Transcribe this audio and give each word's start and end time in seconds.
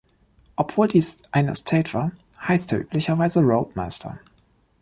Obwohl 0.55 0.87
dies 0.87 1.21
ein 1.29 1.47
Estate 1.47 1.93
war, 1.93 2.11
heißt 2.47 2.71
er 2.71 2.79
üblicherweise 2.79 3.41
Roadmaster. 3.41 4.19